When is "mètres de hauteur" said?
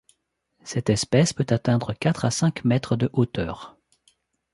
2.65-3.77